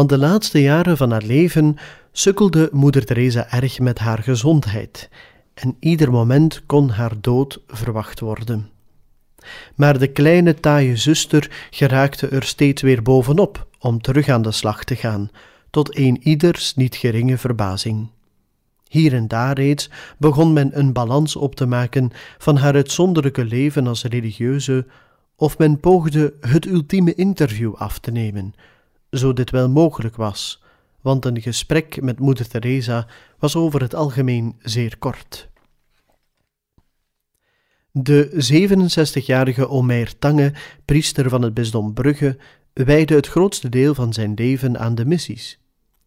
[0.00, 1.76] Want de laatste jaren van haar leven
[2.12, 5.08] sukkelde moeder Teresa erg met haar gezondheid
[5.54, 8.70] en ieder moment kon haar dood verwacht worden.
[9.74, 14.84] Maar de kleine taaie zuster geraakte er steeds weer bovenop om terug aan de slag
[14.84, 15.30] te gaan,
[15.70, 18.08] tot een ieders niet geringe verbazing.
[18.88, 23.86] Hier en daar reeds begon men een balans op te maken van haar uitzonderlijke leven
[23.86, 24.86] als religieuze,
[25.36, 28.54] of men poogde het ultieme interview af te nemen,
[29.10, 30.62] zo dit wel mogelijk was,
[31.00, 33.06] want een gesprek met moeder Teresa
[33.38, 35.48] was over het algemeen zeer kort.
[37.92, 38.30] De
[39.22, 40.52] 67-jarige Omer Tange,
[40.84, 42.38] priester van het bisdom Brugge,
[42.72, 45.58] wijde het grootste deel van zijn leven aan de missies.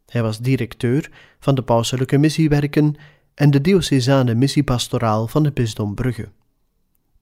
[0.06, 2.95] Hij was directeur van de pauselijke missiewerken
[3.34, 6.30] en de diocesane missiepastoraal van het bisdom Brugge.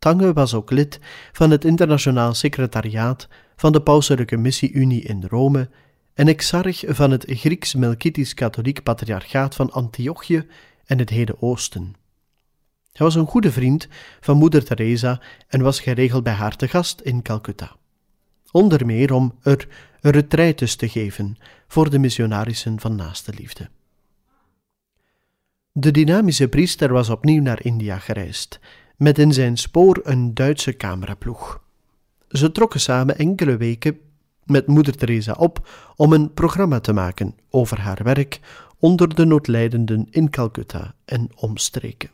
[0.02, 1.00] Tange was ook lid
[1.32, 5.70] van het internationaal secretariaat van de Pauselijke Missie-Unie in Rome
[6.14, 10.48] en exarch van het Grieks-Melkitisch-Katholiek Patriarchaat van Antiochië
[10.86, 11.96] en het Hele Oosten.
[12.92, 13.88] Hij was een goede vriend
[14.20, 17.76] van moeder Teresa en was geregeld bij haar te gast in Calcutta.
[18.52, 19.68] Onder meer om er
[20.02, 23.70] retraites te geven voor de missionarissen van naaste liefde.
[25.72, 28.60] De dynamische priester was opnieuw naar India gereisd,
[29.02, 31.62] met in zijn spoor een Duitse cameraploeg.
[32.28, 34.00] Ze trokken samen enkele weken
[34.44, 38.40] met moeder Teresa op om een programma te maken over haar werk
[38.80, 42.10] onder de noodlijdenden in Calcutta en omstreken.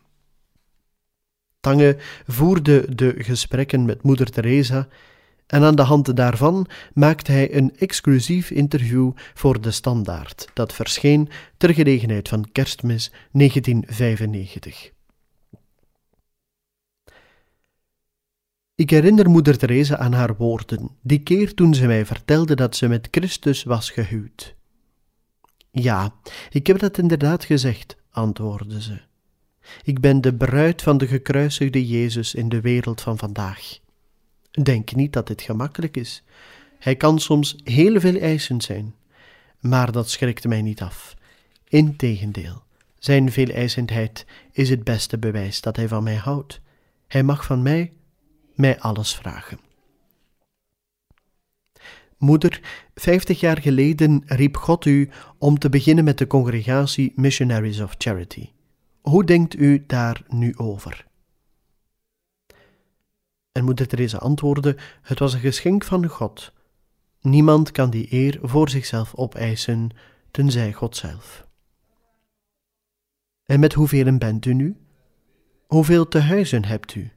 [1.59, 1.97] Tange
[2.27, 4.87] voerde de gesprekken met moeder Teresa
[5.47, 11.29] en aan de hand daarvan maakte hij een exclusief interview voor de Standaard, dat verscheen
[11.57, 14.95] ter gelegenheid van Kerstmis 1995.
[18.77, 22.87] Ik herinner moeder Teresa aan haar woorden, die keer toen ze mij vertelde dat ze
[22.87, 24.55] met Christus was gehuwd.
[25.71, 26.15] Ja,
[26.49, 28.99] ik heb dat inderdaad gezegd, antwoordde ze.
[29.83, 33.79] Ik ben de bruid van de gekruisigde Jezus in de wereld van vandaag.
[34.51, 36.23] Denk niet dat dit gemakkelijk is.
[36.79, 38.95] Hij kan soms heel veel eisend zijn,
[39.59, 41.15] maar dat schrikt mij niet af.
[41.67, 42.63] Integendeel,
[42.99, 46.61] zijn veeleisendheid is het beste bewijs dat hij van mij houdt.
[47.07, 47.91] Hij mag van mij
[48.57, 49.59] mij alles vragen.
[52.17, 52.61] Moeder,
[52.95, 58.49] vijftig jaar geleden riep God u om te beginnen met de congregatie Missionaries of Charity.
[59.01, 61.05] Hoe denkt u daar nu over?
[63.51, 66.53] En moeder Teresa antwoordde: Het was een geschenk van God.
[67.21, 69.89] Niemand kan die eer voor zichzelf opeisen,
[70.31, 71.47] tenzij God zelf.
[73.45, 74.77] En met hoeveel bent u nu?
[75.67, 77.11] Hoeveel tehuizen hebt u?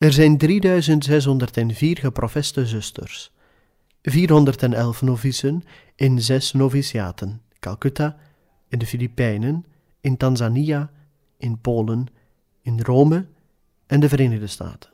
[0.00, 3.32] Er zijn 3604 geprofeste zusters,
[4.02, 5.62] 411 novicen
[5.94, 8.16] in zes noviciaten, Calcutta,
[8.68, 9.64] in de Filipijnen,
[10.00, 10.90] in Tanzania,
[11.36, 12.06] in Polen,
[12.62, 13.26] in Rome
[13.86, 14.90] en de Verenigde Staten.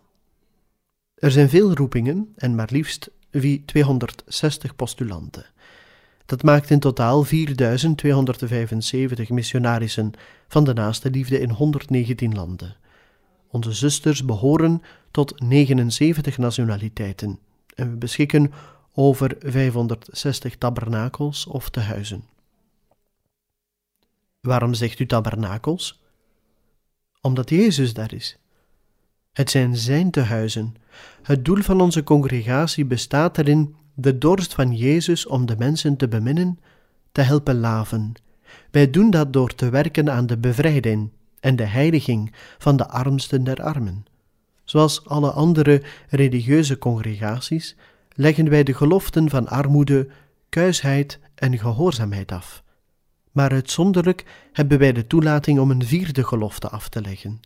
[1.15, 5.47] Er zijn veel roepingen en maar liefst wie 260 postulanten.
[6.25, 10.13] Dat maakt in totaal 4275 missionarissen
[10.49, 12.77] van de naaste liefde in 119 landen.
[13.51, 17.39] Onze zusters behoren tot 79 nationaliteiten
[17.75, 18.53] en we beschikken
[18.95, 22.25] over 560 tabernakels of tehuizen.
[24.41, 26.03] Waarom zegt u tabernakels?
[27.21, 28.39] Omdat Jezus daar is.
[29.33, 30.75] Het zijn zijn tehuizen.
[31.23, 36.09] Het doel van onze congregatie bestaat erin de dorst van Jezus om de mensen te
[36.09, 36.59] beminnen,
[37.13, 38.13] te helpen laven.
[38.71, 41.11] Wij doen dat door te werken aan de bevrijding
[41.41, 44.07] en de heiliging van de armsten der armen.
[44.65, 47.77] Zoals alle andere religieuze congregaties
[48.15, 50.09] leggen wij de geloften van armoede,
[50.49, 52.63] kuisheid en gehoorzaamheid af.
[53.33, 57.41] Maar uitzonderlijk hebben wij de toelating om een vierde gelofte af te leggen: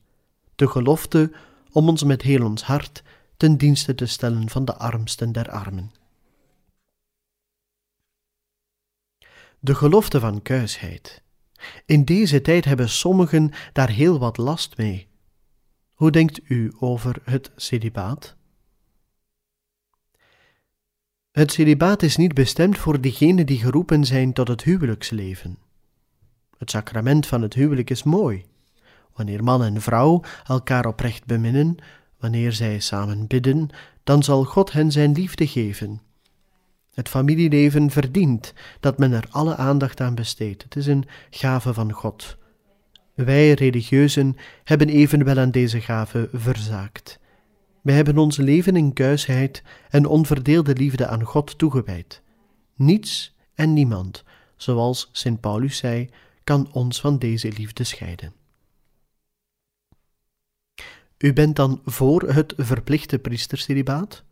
[0.55, 1.33] de gelofte
[1.73, 3.03] om ons met heel ons hart
[3.37, 5.93] ten dienste te stellen van de armsten der armen.
[9.59, 11.23] De gelofte van kuisheid
[11.87, 15.09] in deze tijd hebben sommigen daar heel wat last mee.
[15.95, 18.37] Hoe denkt u over het celibaat?
[21.31, 25.59] Het celibaat is niet bestemd voor diegenen die geroepen zijn tot het huwelijksleven.
[26.59, 28.45] Het sacrament van het huwelijk is mooi.
[29.15, 31.77] Wanneer man en vrouw elkaar oprecht beminnen,
[32.19, 33.69] wanneer zij samen bidden,
[34.05, 36.01] dan zal God hen zijn liefde geven.
[36.91, 40.63] Het familieleven verdient dat men er alle aandacht aan besteedt.
[40.63, 42.37] Het is een gave van God.
[43.15, 47.19] Wij religieuzen hebben evenwel aan deze gave verzaakt.
[47.83, 52.23] Wij hebben ons leven in kuisheid en onverdeelde liefde aan God toegewijd.
[52.75, 54.25] Niets en niemand,
[54.57, 56.09] zoals Sint Paulus zei,
[56.45, 58.33] kan ons van deze liefde scheiden.
[61.19, 64.23] U bent dan voor het verplichte priestercelibaat?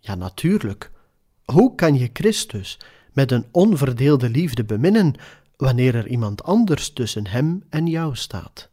[0.00, 0.90] Ja, natuurlijk.
[1.52, 2.78] Hoe kan je Christus
[3.12, 5.14] met een onverdeelde liefde beminnen
[5.56, 8.70] wanneer er iemand anders tussen hem en jou staat?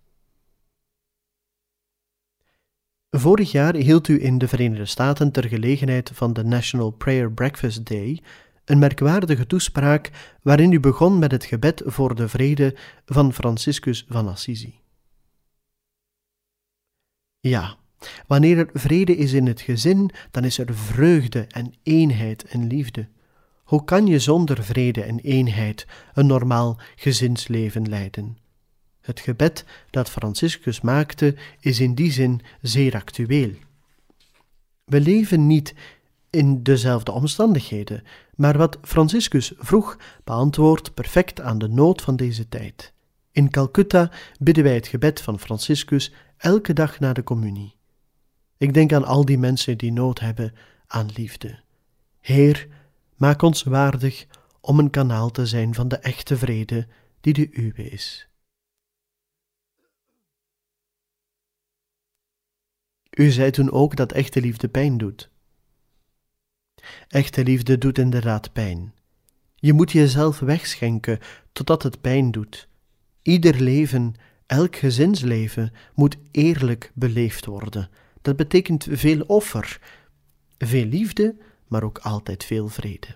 [3.09, 7.85] Vorig jaar hield u in de Verenigde Staten ter gelegenheid van de National Prayer Breakfast
[7.85, 8.21] Day
[8.65, 10.11] een merkwaardige toespraak
[10.41, 12.75] waarin u begon met het gebed voor de vrede
[13.05, 14.79] van Franciscus van Assisi.
[17.39, 17.77] Ja,
[18.27, 23.07] wanneer er vrede is in het gezin, dan is er vreugde en eenheid en liefde.
[23.63, 28.37] Hoe kan je zonder vrede en eenheid een normaal gezinsleven leiden?
[29.01, 33.51] Het gebed dat Franciscus maakte is in die zin zeer actueel.
[34.85, 35.73] We leven niet
[36.29, 38.03] in dezelfde omstandigheden,
[38.35, 42.93] maar wat Franciscus vroeg beantwoordt perfect aan de nood van deze tijd.
[43.31, 47.75] In Calcutta bidden wij het gebed van Franciscus elke dag na de communie.
[48.57, 50.53] Ik denk aan al die mensen die nood hebben
[50.87, 51.59] aan liefde.
[52.19, 52.67] Heer,
[53.15, 54.27] maak ons waardig
[54.61, 56.87] om een kanaal te zijn van de echte vrede
[57.21, 58.27] die de uwe is.
[63.09, 65.29] U zei toen ook dat echte liefde pijn doet.
[67.07, 68.93] Echte liefde doet inderdaad pijn.
[69.55, 71.19] Je moet jezelf wegschenken
[71.51, 72.67] totdat het pijn doet.
[73.21, 74.13] Ieder leven,
[74.45, 77.89] elk gezinsleven, moet eerlijk beleefd worden.
[78.23, 79.81] Dat betekent veel offer,
[80.57, 81.35] veel liefde,
[81.67, 83.15] maar ook altijd veel vrede.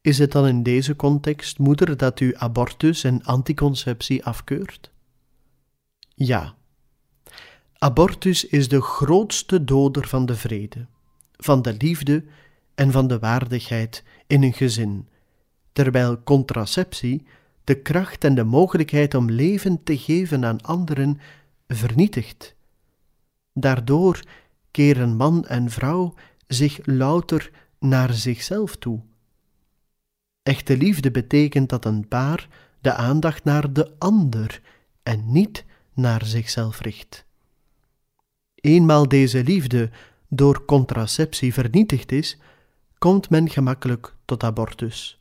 [0.00, 4.90] Is het dan in deze context, moeder, dat u abortus en anticonceptie afkeurt?
[6.14, 6.58] Ja,
[7.78, 10.86] Abortus is de grootste doder van de vrede,
[11.36, 12.24] van de liefde
[12.74, 15.08] en van de waardigheid in een gezin,
[15.72, 17.26] terwijl contraceptie
[17.64, 21.20] de kracht en de mogelijkheid om leven te geven aan anderen
[21.68, 22.54] vernietigt.
[23.52, 24.22] Daardoor
[24.70, 26.14] keren man en vrouw
[26.46, 29.00] zich louter naar zichzelf toe.
[30.42, 32.48] Echte liefde betekent dat een paar
[32.80, 34.62] de aandacht naar de ander
[35.02, 37.26] en niet naar zichzelf richt.
[38.54, 39.90] Eenmaal deze liefde
[40.28, 42.38] door contraceptie vernietigd is,
[42.98, 45.20] komt men gemakkelijk tot abortus.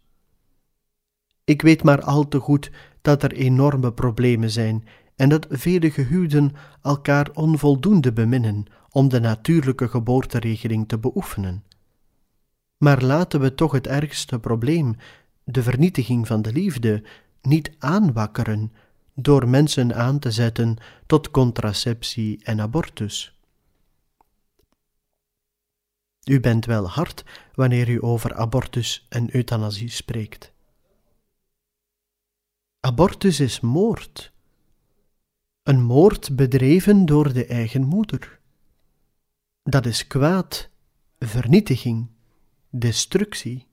[1.44, 2.72] Ik weet maar al te goed
[3.02, 9.88] dat er enorme problemen zijn en dat vele gehuwden elkaar onvoldoende beminnen om de natuurlijke
[9.88, 11.64] geboorteregeling te beoefenen.
[12.78, 14.96] Maar laten we toch het ergste probleem,
[15.44, 17.04] de vernietiging van de liefde,
[17.42, 18.71] niet aanwakkeren
[19.14, 23.36] door mensen aan te zetten tot contraceptie en abortus.
[26.24, 30.52] U bent wel hard wanneer u over abortus en euthanasie spreekt.
[32.80, 34.31] Abortus is moord.
[35.68, 38.40] Een moord bedreven door de eigen moeder.
[39.64, 40.69] Dat is kwaad,
[41.19, 42.07] vernietiging,
[42.69, 43.68] destructie.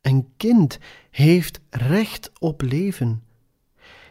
[0.00, 0.78] Een kind
[1.10, 3.22] heeft recht op leven.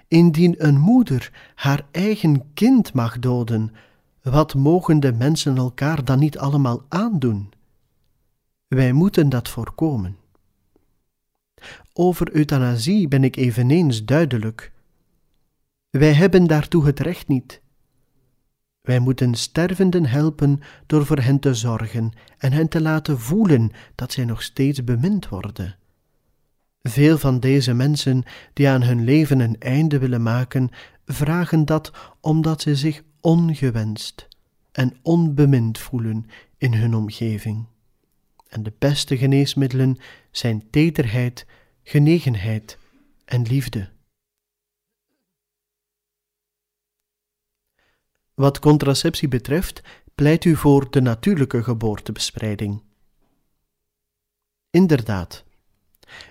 [0.07, 3.71] Indien een moeder haar eigen kind mag doden,
[4.21, 7.51] wat mogen de mensen elkaar dan niet allemaal aandoen?
[8.67, 10.17] Wij moeten dat voorkomen.
[11.93, 14.71] Over euthanasie ben ik eveneens duidelijk.
[15.91, 17.61] Wij hebben daartoe het recht niet.
[18.81, 24.11] Wij moeten stervenden helpen door voor hen te zorgen en hen te laten voelen dat
[24.11, 25.77] zij nog steeds bemind worden.
[26.81, 30.69] Veel van deze mensen die aan hun leven een einde willen maken,
[31.05, 34.27] vragen dat omdat ze zich ongewenst
[34.71, 36.25] en onbemind voelen
[36.57, 37.65] in hun omgeving.
[38.47, 39.97] En de beste geneesmiddelen
[40.31, 41.45] zijn tederheid,
[41.83, 42.77] genegenheid
[43.25, 43.89] en liefde.
[48.41, 49.81] Wat contraceptie betreft,
[50.15, 52.81] pleit u voor de natuurlijke geboortebespreiding.
[54.69, 55.43] Inderdaad,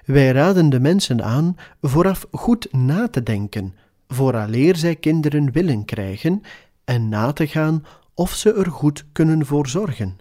[0.04, 3.74] wij raden de mensen aan vooraf goed na te denken
[4.08, 6.42] vooraleer zij kinderen willen krijgen
[6.84, 10.18] en na te gaan of ze er goed kunnen voor zorgen.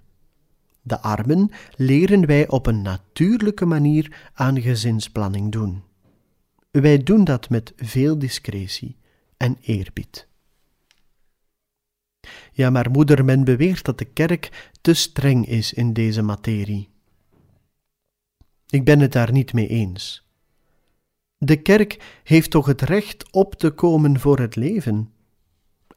[0.81, 5.83] De armen leren wij op een natuurlijke manier aan gezinsplanning doen.
[6.71, 8.97] Wij doen dat met veel discretie
[9.37, 10.28] en eerbied.
[12.51, 16.89] Ja, maar moeder, men beweert dat de kerk te streng is in deze materie.
[18.69, 20.27] Ik ben het daar niet mee eens.
[21.37, 25.11] De kerk heeft toch het recht op te komen voor het leven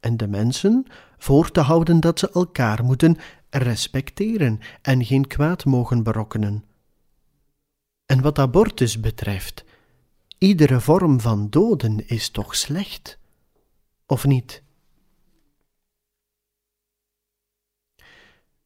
[0.01, 0.87] en de mensen
[1.19, 3.17] voor te houden dat ze elkaar moeten
[3.51, 6.65] respecteren en geen kwaad mogen berokkenen.
[8.07, 9.65] En wat abortus betreft,
[10.39, 13.19] iedere vorm van doden is toch slecht,
[14.07, 14.63] of niet?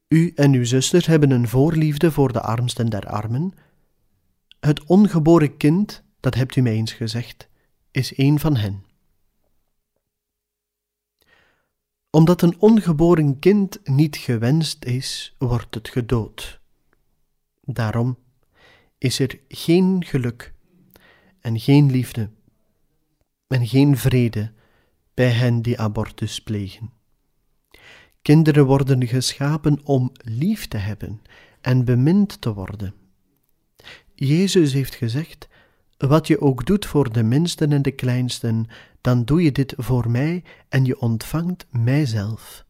[0.07, 3.53] U en uw zuster hebben een voorliefde voor de armsten der armen.
[4.59, 7.49] Het ongeboren kind, dat hebt u mij eens gezegd,
[7.91, 8.85] is een van hen.
[12.09, 16.59] Omdat een ongeboren kind niet gewenst is, wordt het gedood.
[17.61, 18.17] Daarom
[18.97, 20.53] is er geen geluk
[21.39, 22.29] en geen liefde
[23.47, 24.51] en geen vrede
[25.13, 26.96] bij hen die abortus plegen.
[28.27, 31.21] Kinderen worden geschapen om lief te hebben
[31.61, 32.93] en bemind te worden.
[34.13, 35.47] Jezus heeft gezegd:
[35.97, 38.67] Wat je ook doet voor de minsten en de kleinsten,
[39.01, 42.65] dan doe je dit voor mij en je ontvangt mijzelf.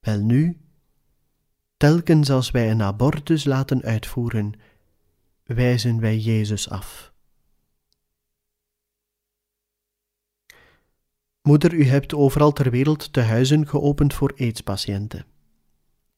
[0.00, 0.60] Welnu,
[1.76, 4.52] telkens als wij een abortus laten uitvoeren,
[5.44, 7.09] wijzen wij Jezus af.
[11.50, 15.24] Moeder, u hebt overal ter wereld tehuizen geopend voor aidspatiënten.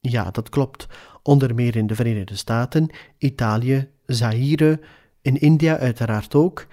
[0.01, 0.87] Ja, dat klopt.
[1.23, 4.81] Onder meer in de Verenigde Staten, Italië, Zaire,
[5.23, 6.67] in India uiteraard ook.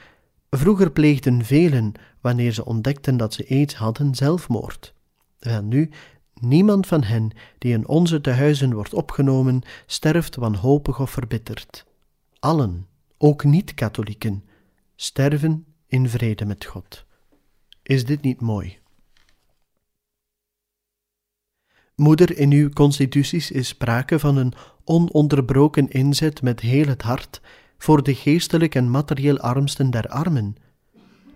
[0.50, 4.94] Vroeger pleegden velen, wanneer ze ontdekten dat ze aids hadden, zelfmoord.
[5.40, 5.90] Wel nu,
[6.34, 11.86] niemand van hen die in onze tehuizen wordt opgenomen, sterft wanhopig of verbitterd.
[12.40, 12.88] Allen,
[13.18, 14.44] ook niet-katholieken,
[14.96, 17.08] sterven in vrede met God.
[17.90, 18.78] Is dit niet mooi?
[21.96, 24.54] Moeder, in uw constituties is sprake van een
[24.84, 27.42] ononderbroken inzet met heel het hart
[27.78, 30.56] voor de geestelijk en materieel armsten der armen.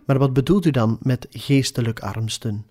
[0.05, 2.65] Maar wat bedoelt u dan met geestelijk armsten?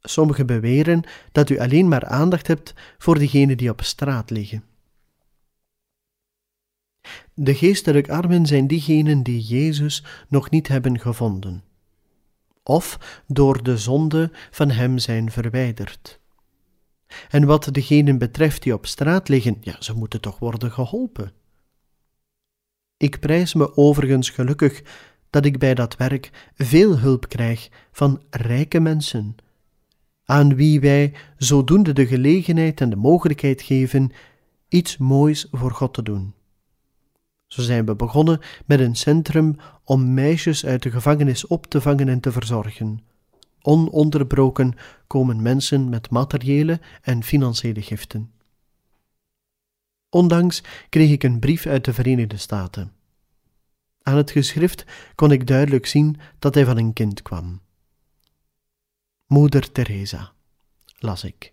[0.00, 4.64] Sommigen beweren dat u alleen maar aandacht hebt voor degenen die op straat liggen.
[7.34, 11.68] De geestelijk armen zijn diegenen die Jezus nog niet hebben gevonden
[12.70, 16.20] of door de zonde van hem zijn verwijderd.
[17.30, 21.32] En wat degenen betreft die op straat liggen, ja, ze moeten toch worden geholpen.
[22.96, 24.82] Ik prijs me overigens gelukkig
[25.30, 29.36] dat ik bij dat werk veel hulp krijg van rijke mensen,
[30.24, 34.12] aan wie wij zodoende de gelegenheid en de mogelijkheid geven
[34.68, 36.34] iets moois voor God te doen.
[37.50, 42.08] Zo zijn we begonnen met een centrum om meisjes uit de gevangenis op te vangen
[42.08, 43.00] en te verzorgen.
[43.62, 44.74] Ononderbroken
[45.06, 48.32] komen mensen met materiële en financiële giften.
[50.08, 52.92] Ondanks kreeg ik een brief uit de Verenigde Staten.
[54.02, 57.60] Aan het geschrift kon ik duidelijk zien dat hij van een kind kwam.
[59.26, 60.32] Moeder Teresa,
[60.98, 61.52] las ik.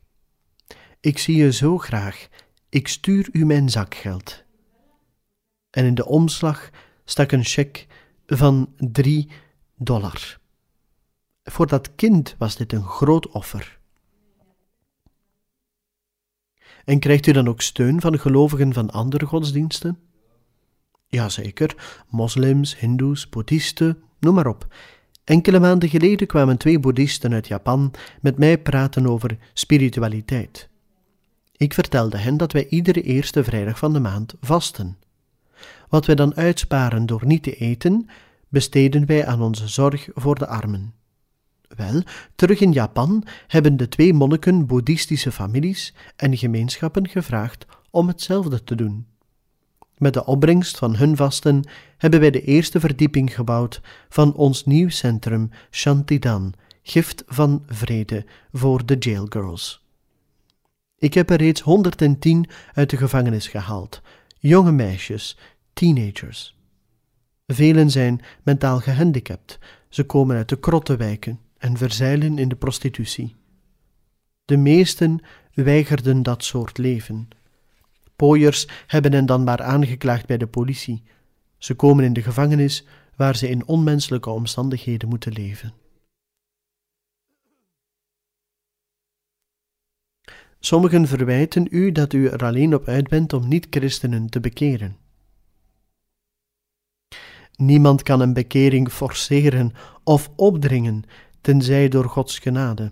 [1.00, 2.27] Ik zie je zo graag.
[2.70, 4.46] Ik stuur u mijn zakgeld
[5.70, 6.70] en in de omslag
[7.06, 7.86] stak een cheque
[8.26, 9.30] van drie
[9.76, 10.40] dollar.
[11.44, 13.80] Voor dat kind was dit een groot offer.
[16.86, 20.00] En krijgt u dan ook steun van gelovigen van andere godsdiensten?
[21.08, 24.68] Jazeker, moslims, hindoes, boeddhisten, noem maar op.
[25.24, 30.70] Enkele maanden geleden kwamen twee boeddhisten uit Japan met mij praten over spiritualiteit.
[31.58, 34.98] Ik vertelde hen dat wij iedere eerste vrijdag van de maand vasten.
[35.89, 38.10] Wat wij dan uitsparen door niet te eten,
[38.50, 40.94] besteden wij aan onze zorg voor de armen.
[41.67, 42.01] Wel,
[42.36, 48.75] terug in Japan hebben de twee monniken boeddhistische families en gemeenschappen gevraagd om hetzelfde te
[48.75, 49.08] doen.
[49.98, 54.89] Met de opbrengst van hun vasten hebben wij de eerste verdieping gebouwd van ons nieuw
[54.89, 59.86] centrum Shantidan, gift van vrede voor de jailgirls.
[60.98, 64.01] Ik heb er reeds 110 uit de gevangenis gehaald,
[64.39, 65.38] jonge meisjes
[65.78, 66.56] teenagers.
[67.46, 73.36] Velen zijn mentaal gehandicapt, ze komen uit de krottenwijken en verzeilen in de prostitutie.
[74.46, 75.20] De meesten
[75.54, 77.28] weigerden dat soort leven.
[78.16, 81.04] Pooiers hebben hen dan maar aangeklaagd bij de politie.
[81.58, 85.74] Ze komen in de gevangenis, waar ze in onmenselijke omstandigheden moeten leven.
[90.60, 95.06] Sommigen verwijten u dat u er alleen op uit bent om niet-christenen te bekeren.
[97.58, 99.72] Niemand kan een bekering forceren
[100.04, 101.04] of opdringen,
[101.42, 102.92] tenzij door Gods genade.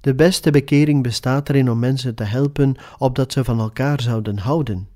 [0.00, 4.88] De beste bekering bestaat erin om mensen te helpen opdat ze van elkaar zouden houden.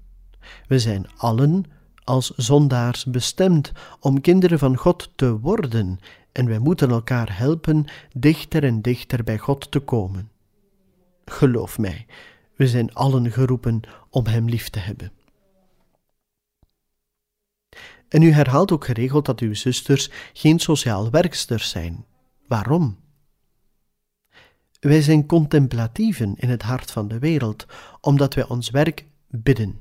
[0.68, 1.64] We zijn allen
[2.04, 5.98] als zondaars bestemd om kinderen van God te worden
[6.32, 7.84] en wij moeten elkaar helpen
[8.16, 10.30] dichter en dichter bij God te komen.
[11.24, 12.06] Geloof mij,
[12.56, 13.80] we zijn allen geroepen
[14.10, 15.12] om Hem lief te hebben.
[18.08, 22.04] En u herhaalt ook geregeld dat uw zusters geen sociaal werksters zijn.
[22.46, 22.98] Waarom?
[24.80, 27.66] Wij zijn contemplatieven in het hart van de wereld,
[28.00, 29.80] omdat wij ons werk bidden.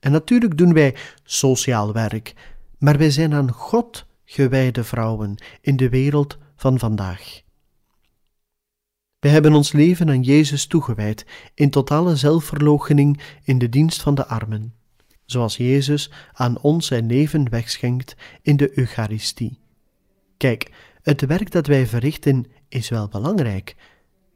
[0.00, 2.34] En natuurlijk doen wij sociaal werk,
[2.78, 7.42] maar wij zijn aan God gewijde vrouwen in de wereld van vandaag.
[9.18, 14.26] Wij hebben ons leven aan Jezus toegewijd in totale zelfverloochening in de dienst van de
[14.26, 14.74] armen,
[15.30, 19.58] zoals Jezus aan ons zijn leven wegschenkt in de Eucharistie.
[20.36, 20.70] Kijk,
[21.02, 23.76] het werk dat wij verrichten is wel belangrijk,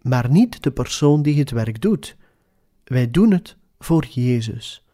[0.02, 2.16] maar niet de persoon die het werk doet.
[2.84, 4.84] Wij doen het voor Jezus,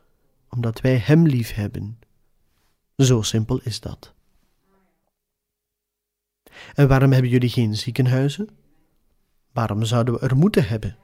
[0.48, 1.98] omdat wij Hem lief hebben.
[2.96, 4.14] Zo simpel is dat.
[6.74, 8.48] En waarom hebben jullie geen ziekenhuizen?
[9.52, 10.96] Waarom zouden we er moeten hebben?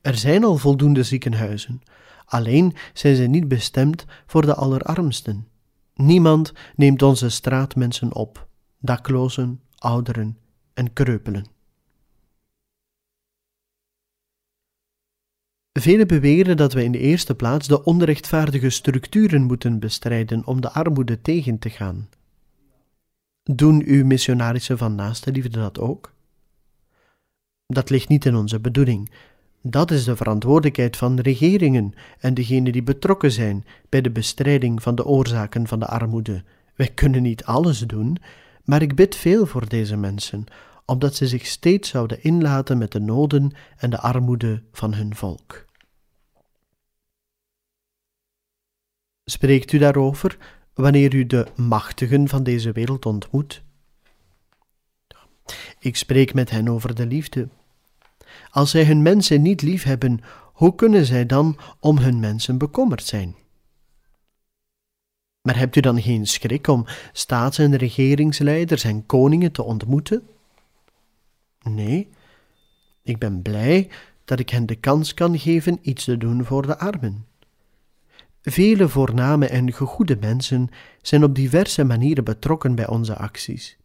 [0.00, 1.82] Er zijn al voldoende ziekenhuizen.
[2.24, 5.48] Alleen zijn ze niet bestemd voor de allerarmsten.
[5.94, 8.48] Niemand neemt onze straatmensen op,
[8.78, 10.38] daklozen, ouderen
[10.74, 11.44] en kreupelen.
[15.72, 20.70] Velen beweren dat we in de eerste plaats de onrechtvaardige structuren moeten bestrijden om de
[20.70, 22.08] armoede tegen te gaan.
[23.42, 26.14] Doen uw missionarissen van naaste liefde dat ook?
[27.66, 29.10] Dat ligt niet in onze bedoeling.
[29.68, 34.94] Dat is de verantwoordelijkheid van regeringen en degenen die betrokken zijn bij de bestrijding van
[34.94, 36.44] de oorzaken van de armoede.
[36.74, 38.16] Wij kunnen niet alles doen,
[38.64, 40.44] maar ik bid veel voor deze mensen,
[40.84, 45.64] omdat ze zich steeds zouden inlaten met de noden en de armoede van hun volk.
[49.24, 50.38] Spreekt u daarover
[50.74, 53.62] wanneer u de machtigen van deze wereld ontmoet?
[55.78, 57.48] Ik spreek met hen over de liefde.
[58.56, 60.20] Als zij hun mensen niet lief hebben,
[60.52, 63.34] hoe kunnen zij dan om hun mensen bekommerd zijn?
[65.42, 70.28] Maar hebt u dan geen schrik om staats- en regeringsleiders en koningen te ontmoeten?
[71.62, 72.08] Nee,
[73.02, 73.90] ik ben blij
[74.24, 77.26] dat ik hen de kans kan geven iets te doen voor de armen.
[78.42, 80.68] Vele voorname en gegoede mensen
[81.02, 83.76] zijn op diverse manieren betrokken bij onze acties.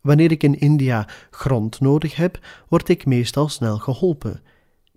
[0.00, 4.42] Wanneer ik in India grond nodig heb, word ik meestal snel geholpen.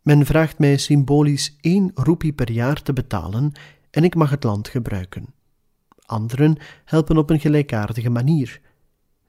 [0.02, 3.52] Men vraagt mij symbolisch één roepie per jaar te betalen
[3.92, 5.34] en ik mag het land gebruiken.
[6.06, 8.62] Anderen helpen op een gelijkaardige manier.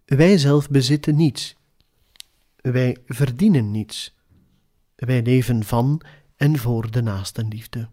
[0.05, 1.57] Wij zelf bezitten niets.
[2.57, 4.17] Wij verdienen niets.
[4.95, 6.01] Wij leven van
[6.37, 7.89] en voor de naastenliefde.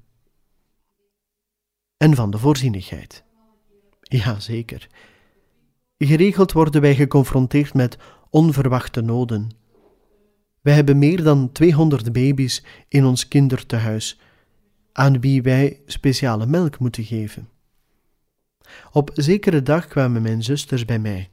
[1.98, 3.24] En van de voorzienigheid.
[4.02, 4.88] Ja, zeker.
[6.04, 7.98] Geregeld worden wij geconfronteerd met
[8.30, 9.50] onverwachte noden.
[10.62, 14.20] Wij hebben meer dan 200 baby's in ons kindertehuis,
[14.92, 17.50] aan wie wij speciale melk moeten geven.
[18.92, 21.30] Op zekere dag kwamen mijn zusters bij mij.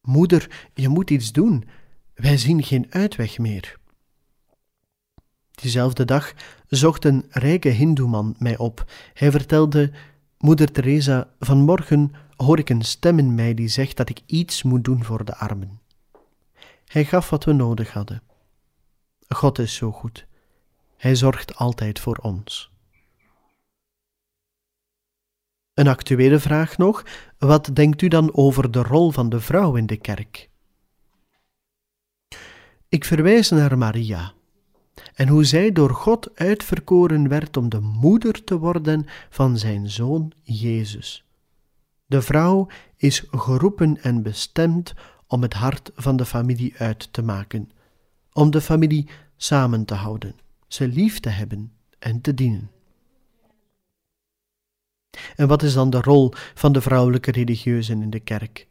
[0.00, 1.64] Moeder, je moet iets doen.
[2.14, 3.78] Wij zien geen uitweg meer.
[5.50, 6.32] Diezelfde dag
[6.68, 8.90] zocht een rijke hindoeman mij op.
[9.14, 9.90] Hij vertelde:
[10.38, 14.84] Moeder Teresa, vanmorgen hoor ik een stem in mij die zegt dat ik iets moet
[14.84, 15.80] doen voor de armen.
[16.84, 18.22] Hij gaf wat we nodig hadden.
[19.28, 20.26] God is zo goed.
[20.96, 22.70] Hij zorgt altijd voor ons.
[25.74, 27.04] Een actuele vraag nog:
[27.38, 30.50] wat denkt u dan over de rol van de vrouw in de kerk?
[32.88, 34.32] Ik verwijs naar Maria
[35.14, 40.32] en hoe zij door God uitverkoren werd om de moeder te worden van zijn zoon
[40.42, 41.27] Jezus.
[42.08, 44.94] De vrouw is geroepen en bestemd
[45.26, 47.70] om het hart van de familie uit te maken,
[48.32, 50.34] om de familie samen te houden,
[50.66, 52.70] ze lief te hebben en te dienen.
[55.36, 58.66] En wat is dan de rol van de vrouwelijke religieuzen in de kerk?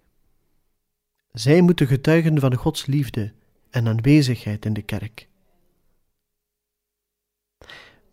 [1.32, 3.34] Zij moeten getuigen van Gods liefde
[3.70, 5.28] en aanwezigheid in de kerk.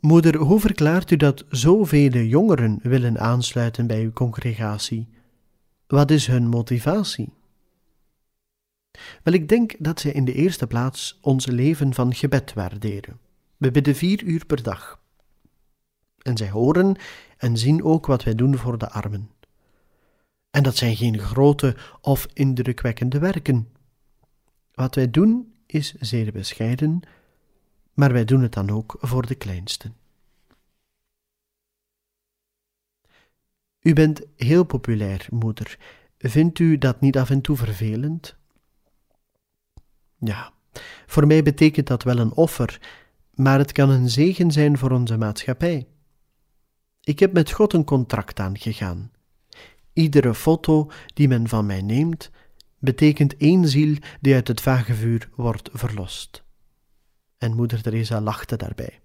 [0.01, 5.14] Moeder, hoe verklaart u dat zoveel jongeren willen aansluiten bij uw congregatie?
[5.95, 7.33] Wat is hun motivatie?
[9.23, 13.19] Wel, ik denk dat zij in de eerste plaats ons leven van gebed waarderen.
[13.57, 15.01] We bidden vier uur per dag.
[16.19, 16.97] En zij horen
[17.37, 19.31] en zien ook wat wij doen voor de armen.
[20.51, 23.69] En dat zijn geen grote of indrukwekkende werken.
[24.73, 27.01] Wat wij doen is zeer bescheiden,
[27.93, 30.04] maar wij doen het dan ook voor de kleinsten.
[33.85, 35.79] U bent heel populair, moeder.
[36.19, 38.37] Vindt u dat niet af en toe vervelend?
[40.19, 40.53] Ja,
[41.07, 42.81] voor mij betekent dat wel een offer,
[43.35, 45.87] maar het kan een zegen zijn voor onze maatschappij.
[47.01, 49.11] Ik heb met God een contract aangegaan.
[49.93, 52.31] Iedere foto die men van mij neemt,
[52.79, 56.45] betekent één ziel die uit het vagevuur wordt verlost.
[57.39, 59.01] En moeder Teresa lachte daarbij.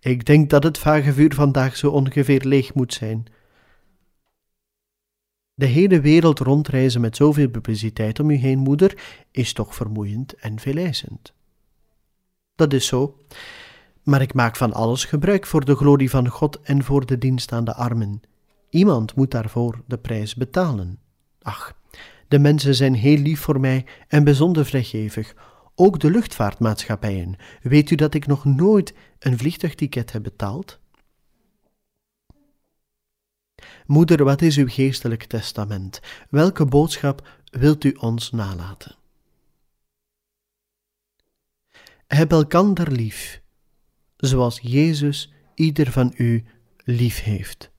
[0.00, 3.26] Ik denk dat het vagevuur vandaag zo ongeveer leeg moet zijn.
[5.58, 8.98] De hele wereld rondreizen met zoveel publiciteit om u heen, moeder,
[9.30, 11.32] is toch vermoeiend en veeleisend.
[12.54, 13.16] Dat is zo,
[14.02, 17.52] maar ik maak van alles gebruik voor de glorie van God en voor de dienst
[17.52, 18.20] aan de armen.
[18.70, 20.98] Iemand moet daarvoor de prijs betalen.
[21.42, 21.76] Ach,
[22.28, 25.34] de mensen zijn heel lief voor mij en bijzonder vrijgevig.
[25.74, 27.36] Ook de luchtvaartmaatschappijen.
[27.62, 30.78] Weet u dat ik nog nooit een vliegtuigticket heb betaald?
[33.86, 36.00] Moeder, wat is uw geestelijk testament?
[36.30, 38.96] Welke boodschap wilt u ons nalaten?
[42.06, 43.42] Heb elkander lief,
[44.16, 46.44] zoals Jezus ieder van u
[46.84, 47.70] lief heeft.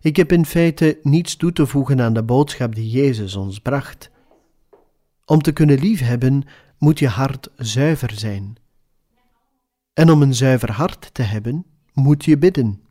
[0.00, 4.10] Ik heb in feite niets toe te voegen aan de boodschap die Jezus ons bracht.
[5.24, 6.44] Om te kunnen liefhebben
[6.78, 8.56] moet je hart zuiver zijn.
[9.92, 12.82] En om een zuiver hart te hebben, moet je bidden.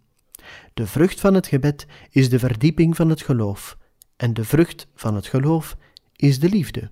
[0.73, 3.77] De vrucht van het gebed is de verdieping van het geloof,
[4.15, 5.77] en de vrucht van het geloof
[6.15, 6.91] is de liefde.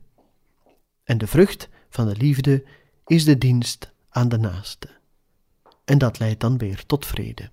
[1.03, 2.63] En de vrucht van de liefde
[3.05, 4.89] is de dienst aan de naaste.
[5.85, 7.49] En dat leidt dan weer tot vrede.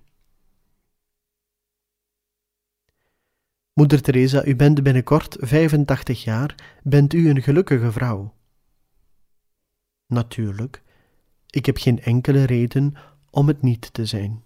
[3.73, 8.33] Moeder Teresa, u bent binnenkort 85 jaar, bent u een gelukkige vrouw?
[10.07, 10.83] Natuurlijk,
[11.49, 12.93] ik heb geen enkele reden
[13.29, 14.43] om het niet te zijn.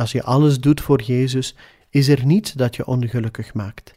[0.00, 1.56] Als je alles doet voor Jezus,
[1.90, 3.94] is er niets dat je ongelukkig maakt.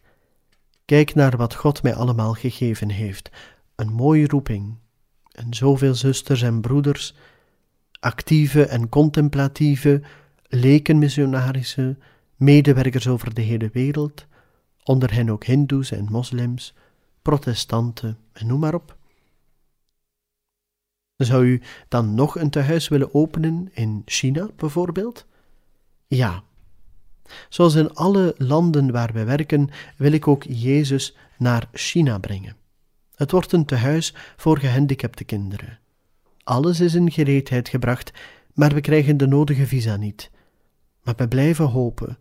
[0.86, 3.30] Kijk naar wat God mij allemaal gegeven heeft:
[3.76, 4.78] een mooie roeping,
[5.32, 7.16] en zoveel zusters en broeders,
[8.00, 10.02] actieve en contemplatieve,
[10.48, 12.02] lekenmissionarissen,
[12.36, 14.26] medewerkers over de hele wereld,
[14.84, 16.74] onder hen ook Hindoes en moslims,
[17.22, 18.98] protestanten en noem maar op.
[21.16, 25.26] Zou u dan nog een tehuis willen openen in China bijvoorbeeld?
[26.16, 26.44] Ja.
[27.50, 32.56] Zoals in alle landen waar wij werken, wil ik ook Jezus naar China brengen.
[33.16, 35.80] Het wordt een tehuis voor gehandicapte kinderen.
[36.44, 38.12] Alles is in gereedheid gebracht,
[38.54, 40.32] maar we krijgen de nodige visa niet.
[41.04, 42.18] Maar we blijven hopen.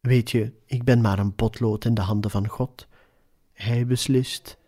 [0.00, 2.88] Weet je, ik ben maar een potlood in de handen van God.
[3.52, 4.58] Hij beslist.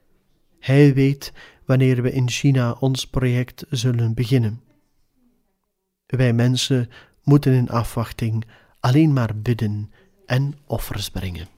[0.58, 1.32] Hij weet
[1.64, 4.60] wanneer we in China ons project zullen beginnen.
[6.06, 6.90] Wij mensen
[7.22, 8.44] moeten in afwachting
[8.80, 9.90] alleen maar bidden
[10.26, 11.48] en offers brengen.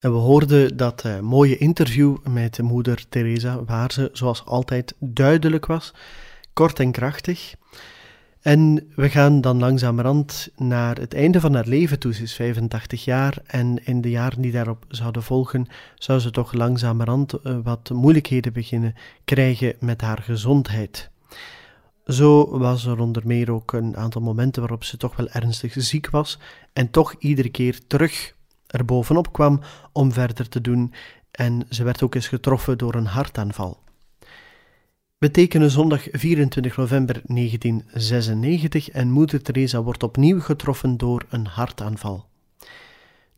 [0.00, 5.66] En we hoorden dat uh, mooie interview met moeder Teresa, waar ze zoals altijd duidelijk
[5.66, 5.94] was,
[6.52, 7.54] kort en krachtig.
[8.40, 12.14] En we gaan dan langzamerhand naar het einde van haar leven toe.
[12.14, 16.52] Ze is 85 jaar en in de jaren die daarop zouden volgen, zou ze toch
[16.52, 21.10] langzamerhand uh, wat moeilijkheden beginnen krijgen met haar gezondheid.
[22.06, 26.10] Zo was er onder meer ook een aantal momenten waarop ze toch wel ernstig ziek
[26.10, 26.38] was
[26.72, 28.38] en toch iedere keer terug
[28.70, 29.60] er bovenop kwam
[29.92, 30.92] om verder te doen
[31.30, 33.78] en ze werd ook eens getroffen door een hartaanval.
[35.18, 42.28] We tekenen zondag 24 november 1996 en moeder Teresa wordt opnieuw getroffen door een hartaanval.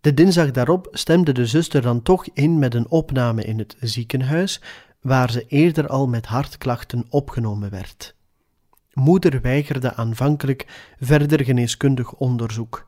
[0.01, 4.61] De dinsdag daarop stemde de zuster dan toch in met een opname in het ziekenhuis,
[5.01, 8.15] waar ze eerder al met hartklachten opgenomen werd.
[8.93, 12.87] Moeder weigerde aanvankelijk verder geneeskundig onderzoek.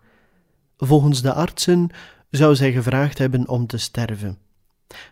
[0.76, 1.90] Volgens de artsen
[2.36, 4.38] zou zij gevraagd hebben om te sterven.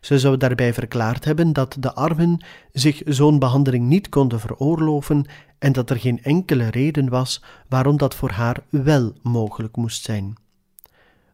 [0.01, 5.25] Ze zou daarbij verklaard hebben dat de armen zich zo'n behandeling niet konden veroorloven
[5.59, 10.35] en dat er geen enkele reden was waarom dat voor haar wel mogelijk moest zijn.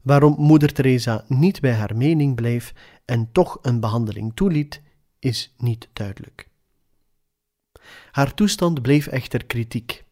[0.02, 2.74] Waarom moeder Teresa niet bij haar mening bleef
[3.04, 4.82] en toch een behandeling toeliet,
[5.18, 6.48] is niet duidelijk.
[8.10, 10.04] Haar toestand bleef echter kritiek.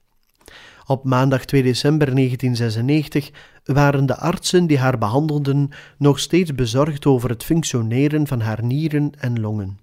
[0.87, 3.31] Op maandag 2 december 1996
[3.65, 9.13] waren de artsen die haar behandelden nog steeds bezorgd over het functioneren van haar nieren
[9.19, 9.79] en longen.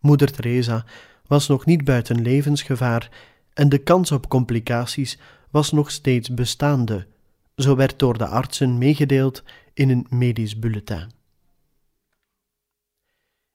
[0.00, 0.84] Moeder Teresa
[1.26, 3.10] was nog niet buiten levensgevaar
[3.52, 5.18] en de kans op complicaties
[5.50, 7.06] was nog steeds bestaande,
[7.56, 9.42] zo werd door de artsen meegedeeld
[9.74, 11.10] in een medisch bulletin.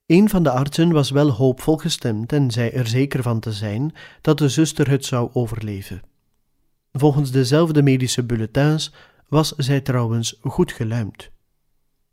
[0.09, 3.93] Een van de artsen was wel hoopvol gestemd en zei er zeker van te zijn
[4.21, 6.01] dat de zuster het zou overleven.
[6.91, 8.93] Volgens dezelfde medische bulletins
[9.27, 11.31] was zij trouwens goed geluimd.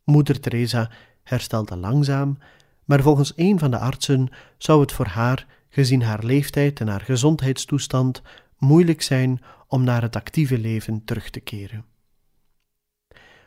[0.05, 0.91] Moeder Teresa
[1.23, 2.39] herstelde langzaam,
[2.85, 4.29] maar volgens een van de artsen
[4.59, 8.23] zou het voor haar, gezien haar leeftijd en haar gezondheidstoestand,
[8.59, 11.85] moeilijk zijn om naar het actieve leven terug te keren.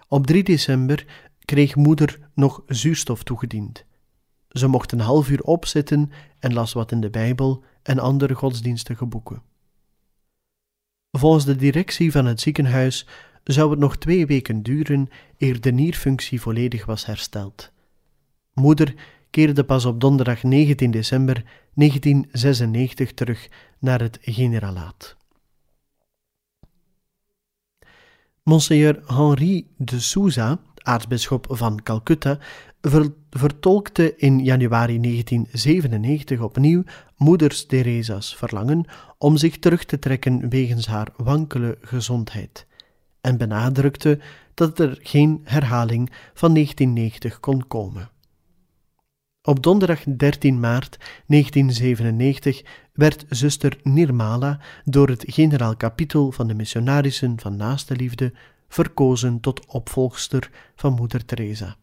[0.08, 1.06] Op 3 december
[1.46, 3.88] kreeg moeder nog zuurstof toegediend.
[4.50, 9.06] Ze mocht een half uur opzitten en las wat in de Bijbel en andere godsdienstige
[9.06, 9.42] boeken.
[11.12, 13.08] Volgens de directie van het ziekenhuis
[13.44, 17.72] zou het nog twee weken duren eer de nierfunctie volledig was hersteld.
[18.54, 18.94] Moeder
[19.30, 25.18] keerde pas op donderdag 19 december 1996 terug naar het generalaat.
[28.44, 32.40] Monseigneur Henri de Souza, aartsbisschop van Calcutta,
[33.30, 36.84] vertolkte in januari 1997 opnieuw
[37.18, 38.86] moeders Theresa's verlangen
[39.18, 42.68] om zich terug te trekken wegens haar wankele gezondheid
[43.22, 44.20] en benadrukte
[44.54, 48.10] dat er geen herhaling van 1990 kon komen.
[49.42, 52.64] Op donderdag 13 maart 1997
[52.94, 58.34] werd zuster Nirmala door het generaal kapitel van de missionarissen van naaste liefde
[58.68, 61.78] verkozen tot opvolgster van moeder Teresa.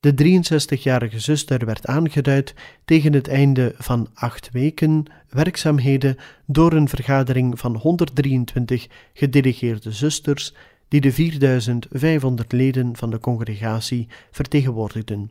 [0.00, 2.54] De 63-jarige zuster werd aangeduid
[2.84, 10.54] tegen het einde van acht weken werkzaamheden door een vergadering van 123 gedelegeerde zusters
[10.88, 15.30] die de 4500 leden van de congregatie vertegenwoordigden.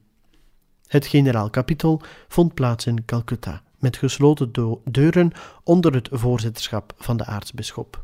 [0.87, 4.51] Het generaal kapitel vond plaats in Calcutta, met gesloten
[4.83, 5.31] deuren
[5.63, 8.03] onder het voorzitterschap van de aartsbisschop.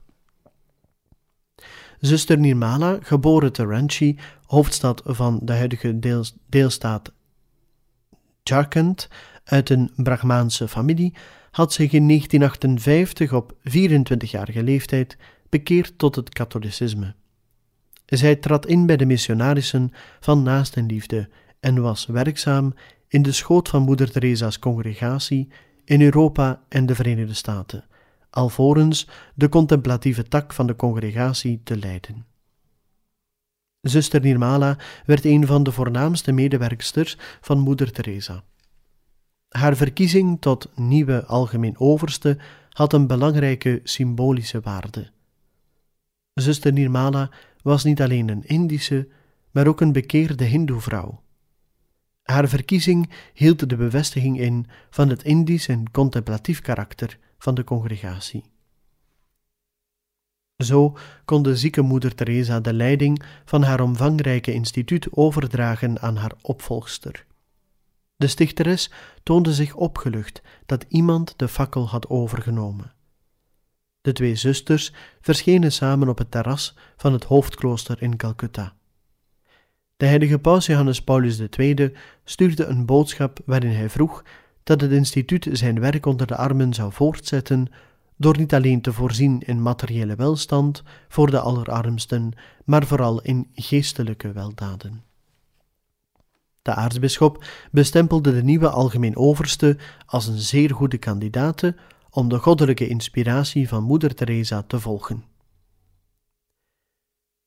[2.00, 4.18] Zuster Nirmala, geboren te Ranchi,
[4.52, 6.00] hoofdstad van de huidige
[6.50, 7.12] deelstaat
[8.44, 9.08] Jharkhand,
[9.44, 11.14] uit een Brahmaanse familie,
[11.52, 15.18] had zich in 1958 op 24-jarige leeftijd
[15.50, 17.16] bekeerd tot het katholicisme.
[18.06, 22.74] Zij trad in bij de missionarissen van Naastenliefde en was werkzaam
[23.08, 25.48] in de schoot van Moeder Teresa's congregatie
[25.86, 27.86] in Europa en de Verenigde Staten
[28.32, 32.26] alvorens de contemplatieve tak van de congregatie te leiden.
[33.82, 38.44] Zuster Nirmala werd een van de voornaamste medewerksters van Moeder Teresa.
[39.48, 42.38] Haar verkiezing tot nieuwe algemeen overste
[42.70, 45.12] had een belangrijke symbolische waarde.
[46.34, 47.30] Zuster Nirmala
[47.62, 49.08] was niet alleen een Indische,
[49.52, 51.22] maar ook een bekeerde Hindoevrouw.
[52.22, 58.51] Haar verkiezing hield de bevestiging in van het Indisch en contemplatief karakter van de congregatie.
[60.64, 66.34] Zo kon de zieke moeder Teresa de leiding van haar omvangrijke instituut overdragen aan haar
[66.42, 67.26] opvolgster.
[68.16, 68.92] De stichteres
[69.24, 72.94] toonde zich opgelucht dat iemand de fakkel had overgenomen.
[74.02, 78.74] De twee zusters verschenen samen op het terras van het hoofdklooster in Calcutta.
[79.98, 81.94] De heilige paus Johannes Paulus II
[82.24, 84.24] stuurde een boodschap waarin hij vroeg
[84.64, 87.68] dat het instituut zijn werk onder de armen zou voortzetten
[88.22, 92.34] door niet alleen te voorzien in materiële welstand voor de allerarmsten,
[92.66, 95.04] maar vooral in geestelijke weldaden.
[96.62, 101.76] De aartsbisschop bestempelde de nieuwe algemeen overste als een zeer goede kandidate
[102.10, 105.24] om de goddelijke inspiratie van Moeder Teresa te volgen.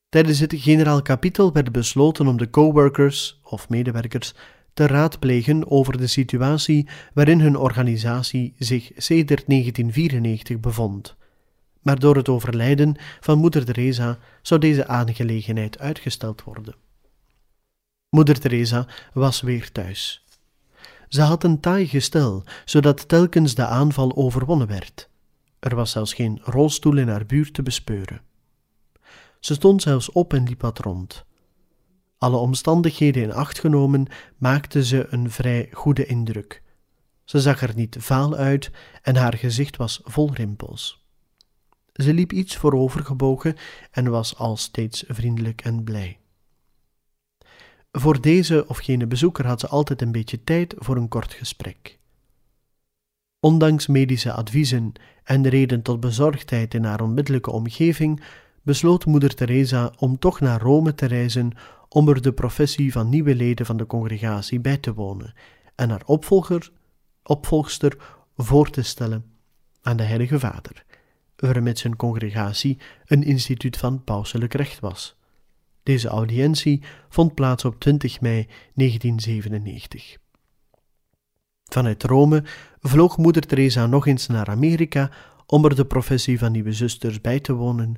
[0.09, 4.35] Tijdens het generaal kapitel werd besloten om de coworkers of medewerkers
[4.75, 11.17] te raadplegen over de situatie waarin hun organisatie zich sedert 1994 bevond.
[11.83, 16.75] Maar door het overlijden van Moeder Teresa zou deze aangelegenheid uitgesteld worden.
[18.09, 20.25] Moeder Teresa was weer thuis.
[21.09, 25.09] Ze had een taai gestel, zodat telkens de aanval overwonnen werd.
[25.59, 28.21] Er was zelfs geen rolstoel in haar buurt te bespeuren.
[29.41, 31.25] Ze stond zelfs op en liep wat rond.
[32.25, 34.07] Alle omstandigheden in acht genomen
[34.39, 36.63] maakte ze een vrij goede indruk.
[37.25, 38.71] Ze zag er niet vaal uit
[39.03, 41.07] en haar gezicht was vol rimpels.
[41.93, 43.57] Ze liep iets voorovergebogen
[43.91, 46.19] en was al steeds vriendelijk en blij.
[47.93, 51.99] Voor deze of gene bezoeker had ze altijd een beetje tijd voor een kort gesprek.
[53.41, 54.93] Ondanks medische adviezen
[55.25, 58.23] en reden tot bezorgdheid in haar onmiddellijke omgeving,
[58.65, 61.53] besloot moeder Teresa om toch naar Rome te reizen
[61.89, 65.35] om er de professie van nieuwe leden van de congregatie bij te wonen
[65.75, 66.71] en haar opvolger,
[67.23, 67.97] opvolgster
[68.37, 69.25] voor te stellen
[69.83, 70.85] aan de Heilige Vader,
[71.37, 75.17] vermits zijn congregatie een instituut van pauselijk recht was.
[75.83, 80.17] Deze audiëntie vond plaats op 20 mei 1997.
[81.65, 82.45] Vanuit Rome
[82.81, 85.11] vloog moeder Teresa nog eens naar Amerika
[85.47, 87.95] om er de professie van nieuwe zusters bij te wonen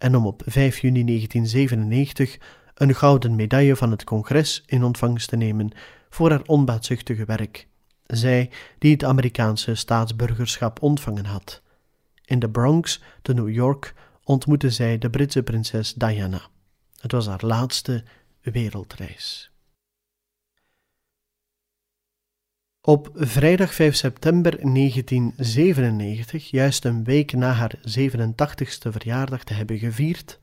[0.00, 2.38] en om op 5 juni 1997
[2.74, 5.70] een gouden medaille van het congres in ontvangst te nemen
[6.10, 7.66] voor haar onbaatzuchtige werk,
[8.06, 11.62] zij die het Amerikaanse staatsburgerschap ontvangen had.
[12.24, 16.42] In de Bronx, te New York, ontmoette zij de Britse prinses Diana.
[17.00, 18.04] Het was haar laatste
[18.40, 19.49] wereldreis.
[22.90, 30.40] Op vrijdag 5 september 1997, juist een week na haar 87ste verjaardag te hebben gevierd,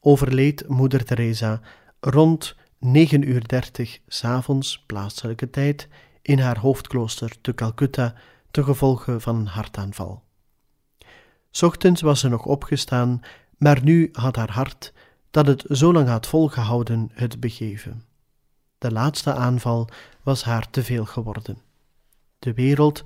[0.00, 1.60] overleed moeder Teresa
[2.00, 5.88] rond 9 uur 30 s'avonds plaatselijke tijd
[6.22, 8.14] in haar hoofdklooster te Calcutta
[8.50, 10.22] te gevolge van een hartaanval.
[11.60, 13.20] Ochtends was ze nog opgestaan,
[13.56, 14.92] maar nu had haar hart,
[15.30, 18.05] dat het zo lang had volgehouden, het begeven.
[18.78, 19.88] De laatste aanval
[20.22, 21.58] was haar te veel geworden.
[22.38, 23.02] De wereld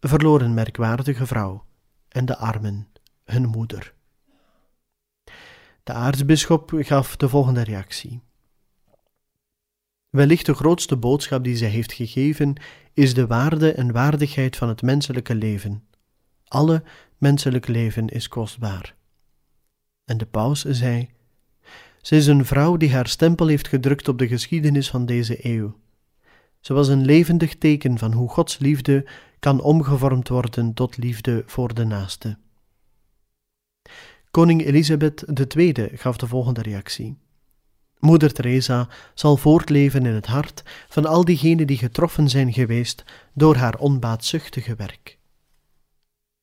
[0.00, 1.64] verloor een merkwaardige vrouw
[2.08, 2.88] en de armen
[3.24, 3.94] hun moeder.
[5.84, 8.20] De aartsbisschop gaf de volgende reactie.
[10.10, 12.54] Wellicht de grootste boodschap die zij heeft gegeven
[12.92, 15.84] is de waarde en waardigheid van het menselijke leven.
[16.48, 16.82] Alle
[17.18, 18.94] menselijk leven is kostbaar.
[20.04, 21.10] En de paus zei:
[22.02, 25.76] Ze is een vrouw die haar stempel heeft gedrukt op de geschiedenis van deze eeuw.
[26.60, 29.06] Ze was een levendig teken van hoe Gods liefde
[29.38, 32.38] kan omgevormd worden tot liefde voor de naaste.
[34.30, 35.24] Koning Elisabeth
[35.56, 37.18] II gaf de volgende reactie.
[37.98, 43.56] Moeder Teresa zal voortleven in het hart van al diegenen die getroffen zijn geweest door
[43.56, 45.18] haar onbaatzuchtige werk.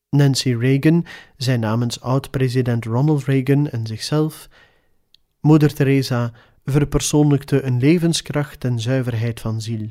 [0.10, 1.06] Nancy Reagan
[1.38, 4.50] zei namens oud-president Ronald Reagan en zichzelf:
[5.41, 6.32] Moeder Teresa
[6.65, 9.89] verpersoonlijkte een levenskracht en zuiverheid van ziel.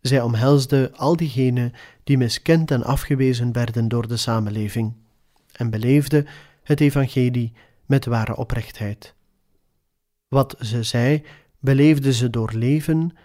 [0.00, 1.72] Zij omhelsde al diegenen
[2.04, 4.92] die miskend en afgewezen werden door de samenleving
[5.52, 6.26] en beleefde
[6.62, 7.52] het evangelie
[7.86, 9.14] met ware oprechtheid.
[10.28, 11.22] Wat ze zei,
[11.58, 13.16] beleefde ze door leven,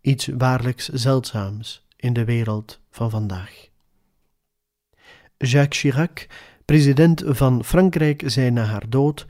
[0.00, 3.68] iets waarlijks zeldzaams in de wereld van vandaag.
[5.38, 6.26] Jacques Chirac,
[6.64, 9.26] president van Frankrijk, zei na haar dood: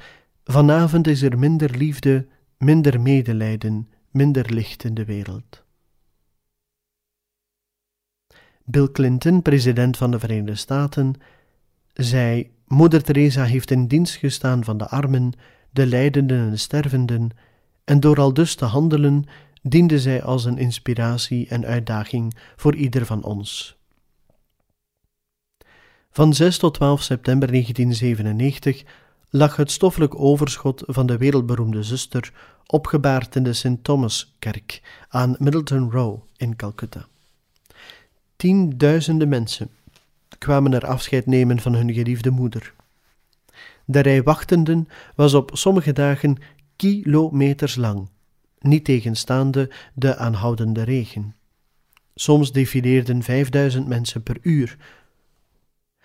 [0.51, 2.26] Vanavond is er minder liefde,
[2.59, 5.64] minder medelijden, minder licht in de wereld.
[8.64, 11.14] Bill Clinton, president van de Verenigde Staten,
[11.92, 15.32] zei Moeder Teresa heeft in dienst gestaan van de armen,
[15.70, 17.30] de lijdenden en de stervenden,
[17.84, 19.24] en door al dus te handelen
[19.62, 23.78] diende zij als een inspiratie en uitdaging voor ieder van ons.
[26.11, 32.32] Van 6 tot 12 september 1997 lag het stoffelijk overschot van de wereldberoemde zuster
[32.66, 33.82] opgebaard in de St.
[33.82, 37.06] Thomaskerk aan Middleton Row in Calcutta.
[38.36, 39.70] Tienduizenden mensen
[40.38, 42.74] kwamen er afscheid nemen van hun geliefde moeder.
[43.84, 46.36] De rij wachtenden was op sommige dagen
[46.76, 48.08] kilometers lang,
[48.58, 51.34] niet tegenstaande de aanhoudende regen.
[52.14, 54.76] Soms defileerden 5000 mensen per uur.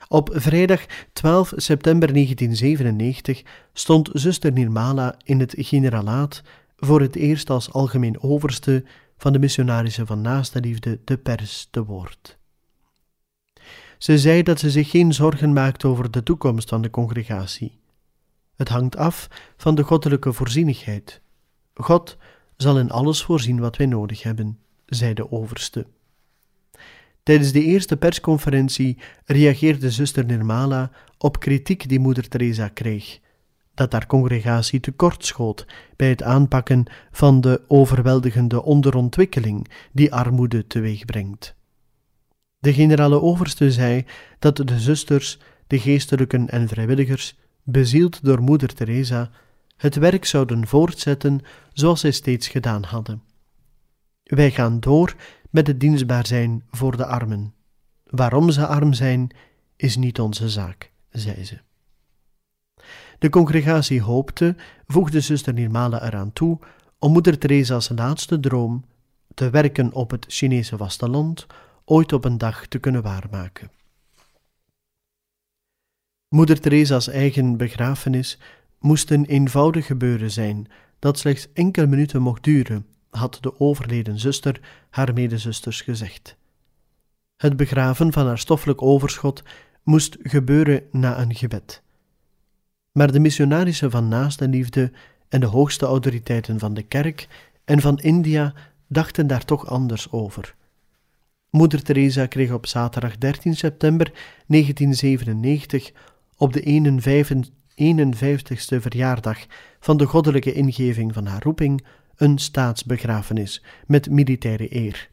[0.07, 3.43] Op vrijdag 12 september 1997
[3.73, 6.41] stond zuster Nirmala in het generalaat
[6.77, 8.83] voor het eerst als algemeen overste
[9.17, 12.37] van de missionarissen van naaste liefde de pers te woord.
[13.97, 17.79] Ze zei dat ze zich geen zorgen maakt over de toekomst van de congregatie.
[18.55, 19.27] Het hangt af
[19.57, 21.21] van de goddelijke voorzienigheid.
[21.73, 22.17] God
[22.57, 25.85] zal in alles voorzien wat wij nodig hebben, zei de overste.
[27.23, 33.19] Tijdens de eerste persconferentie reageerde zuster Nirmala op kritiek die moeder Teresa kreeg,
[33.73, 41.55] dat haar congregatie tekortschoot bij het aanpakken van de overweldigende onderontwikkeling die armoede teweegbrengt.
[42.59, 44.05] De generale overste zei
[44.39, 49.31] dat de zusters, de geestelijken en vrijwilligers, bezield door moeder Teresa,
[49.77, 51.41] het werk zouden voortzetten
[51.73, 53.23] zoals zij steeds gedaan hadden.
[54.23, 55.15] Wij gaan door
[55.53, 57.53] met het dienstbaar zijn voor de armen.
[58.03, 59.29] Waarom ze arm zijn,
[59.75, 61.59] is niet onze zaak, zei ze.
[63.19, 66.59] De congregatie hoopte, voegde zuster Nirmala eraan toe,
[66.99, 68.85] om moeder Teresa's laatste droom,
[69.33, 71.47] te werken op het Chinese vasteland,
[71.85, 73.71] ooit op een dag te kunnen waarmaken.
[76.27, 78.39] Moeder Teresa's eigen begrafenis
[78.79, 80.67] moest een eenvoudig gebeuren zijn,
[80.99, 84.59] dat slechts enkele minuten mocht duren, had de overleden zuster
[84.89, 86.35] haar medezusters gezegd.
[87.37, 89.43] Het begraven van haar stoffelijk overschot
[89.83, 91.81] moest gebeuren na een gebed.
[92.91, 94.91] Maar de missionarissen van naaste liefde
[95.29, 97.27] en de hoogste autoriteiten van de kerk
[97.65, 98.53] en van India
[98.87, 100.55] dachten daar toch anders over.
[101.49, 104.11] Moeder Teresa kreeg op zaterdag 13 september
[104.47, 105.91] 1997
[106.37, 106.61] op de
[107.75, 109.37] 51ste verjaardag
[109.79, 111.83] van de goddelijke ingeving van haar roeping
[112.15, 115.09] een staatsbegrafenis met militaire eer.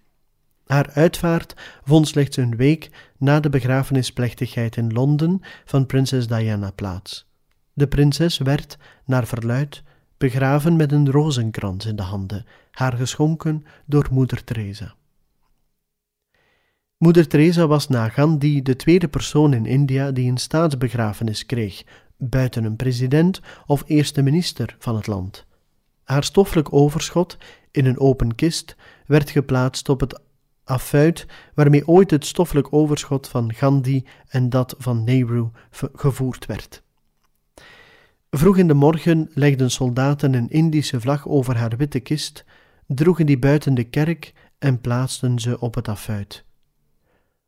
[0.67, 7.29] Haar uitvaart vond slechts een week na de begrafenisplechtigheid in Londen van prinses Diana plaats.
[7.73, 9.83] De prinses werd, naar verluid,
[10.19, 14.95] begraven met een rozenkrans in de handen, haar geschonken door moeder Teresa.
[16.97, 21.83] Moeder Teresa was na Gandhi de tweede persoon in India die een staatsbegrafenis kreeg,
[22.17, 25.47] buiten een president of eerste minister van het land.
[26.11, 27.37] Haar stoffelijk overschot
[27.71, 30.21] in een open kist werd geplaatst op het
[30.65, 35.49] affuit waarmee ooit het stoffelijk overschot van Gandhi en dat van Nehru
[35.95, 36.83] gevoerd werd.
[38.31, 42.45] Vroeg in de morgen legden soldaten een Indische vlag over haar witte kist,
[42.87, 46.45] droegen die buiten de kerk en plaatsten ze op het affuit.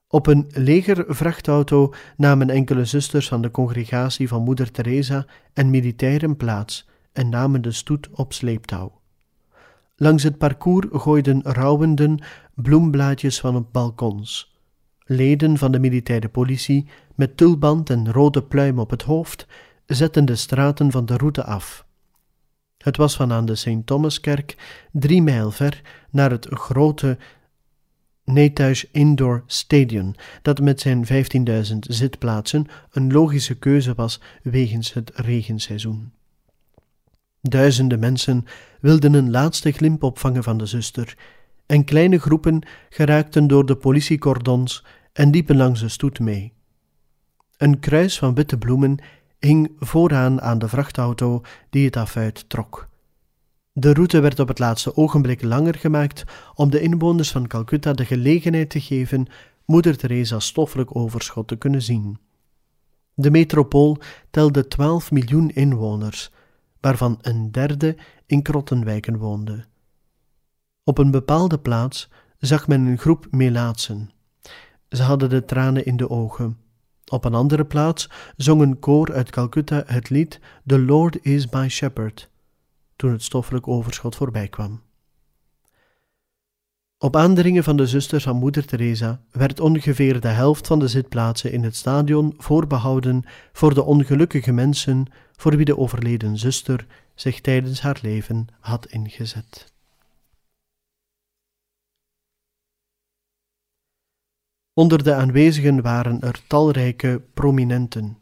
[0.08, 6.90] Op een legervrachtauto namen enkele zusters van de congregatie van Moeder Teresa en militairen plaats
[7.12, 9.00] en namen de stoet op sleeptouw.
[9.96, 12.22] Langs het parcours gooiden rouwenden
[12.54, 14.56] bloemblaadjes van op balkons.
[15.04, 19.46] Leden van de militaire politie, met tulband en rode pluim op het hoofd,
[19.86, 21.86] zetten de straten van de route af.
[22.78, 23.76] Het was van aan de St.
[23.84, 24.56] Thomaskerk
[24.92, 27.18] drie mijl ver naar het grote
[28.24, 36.12] Nethuis Indoor Stadion, dat met zijn 15.000 zitplaatsen een logische keuze was wegens het regenseizoen.
[37.48, 38.44] Duizenden mensen
[38.80, 41.16] wilden een laatste glimp opvangen van de zuster,
[41.66, 46.52] en kleine groepen geraakten door de politiecordons en liepen langs de stoet mee.
[47.56, 48.98] Een kruis van witte bloemen
[49.38, 51.40] hing vooraan aan de vrachtauto
[51.70, 52.88] die het afuit trok.
[53.72, 56.24] De route werd op het laatste ogenblik langer gemaakt
[56.54, 59.26] om de inwoners van Calcutta de gelegenheid te geven
[59.64, 62.18] Moeder Teresa's stoffelijk overschot te kunnen zien.
[63.14, 63.98] De metropool
[64.30, 66.30] telde 12 miljoen inwoners,
[66.82, 69.64] waarvan een derde in krottenwijken woonde.
[70.84, 72.08] Op een bepaalde plaats
[72.38, 74.10] zag men een groep melaatsen.
[74.88, 76.58] Ze hadden de tranen in de ogen.
[77.06, 81.68] Op een andere plaats zong een koor uit Calcutta het lied The Lord is my
[81.68, 82.30] shepherd,
[82.96, 84.80] toen het stoffelijk overschot voorbij kwam.
[86.98, 91.52] Op aandringen van de zusters van moeder Teresa werd ongeveer de helft van de zitplaatsen
[91.52, 95.06] in het stadion voorbehouden voor de ongelukkige mensen
[95.42, 99.72] voor wie de overleden zuster zich tijdens haar leven had ingezet.
[104.74, 108.18] Onder de aanwezigen waren er talrijke prominenten,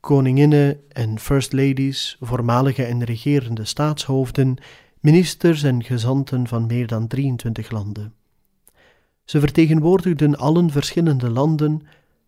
[0.00, 4.56] koninginnen en first ladies, voormalige en regerende staatshoofden,
[5.00, 8.14] ministers en gezanten van meer dan 23 landen.
[9.24, 11.82] Ze vertegenwoordigden allen verschillende landen,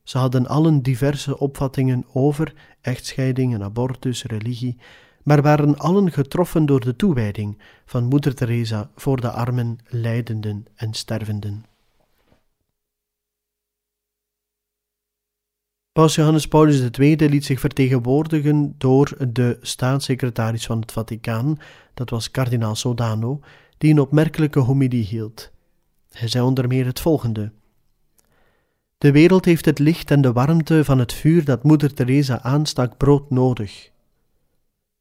[0.06, 4.76] ze hadden allen diverse opvattingen over echtscheiding en abortus, religie,
[5.22, 10.94] maar waren allen getroffen door de toewijding van Moeder Teresa voor de armen, lijdenden en
[10.94, 11.64] stervenden.
[15.92, 21.58] Paus Johannes Paulus II liet zich vertegenwoordigen door de staatssecretaris van het Vaticaan,
[21.94, 23.40] dat was kardinaal Sodano,
[23.78, 25.50] die een opmerkelijke homilie hield.
[26.10, 27.52] Hij zei onder meer het volgende.
[28.98, 32.96] De wereld heeft het licht en de warmte van het vuur dat Moeder Teresa aanstak
[32.96, 33.90] brood nodig.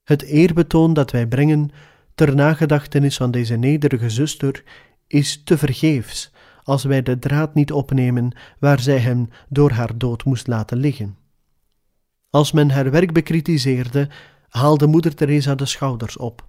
[0.04, 1.70] Het eerbetoon dat wij brengen
[2.16, 4.64] ter nagedachtenis van deze nederige zuster
[5.08, 6.32] is te vergeefs
[6.64, 11.18] als wij de draad niet opnemen waar zij hem door haar dood moest laten liggen.
[12.30, 14.10] Als men haar werk bekritiseerde,
[14.50, 16.48] haalde Moeder Teresa de schouders op.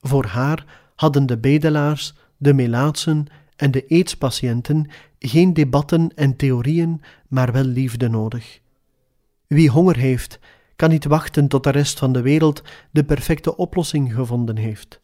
[0.00, 0.66] Voor haar
[0.96, 4.90] hadden de bedelaars, de melaatsen en de aidspatiënten
[5.28, 8.60] geen debatten en theorieën, maar wel liefde nodig.
[9.46, 10.38] Wie honger heeft,
[10.76, 15.00] kan niet wachten tot de rest van de wereld de perfecte oplossing gevonden heeft.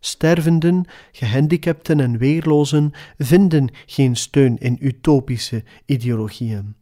[0.00, 6.74] Stervenden, gehandicapten en weerlozen vinden geen steun in utopische ideologieën.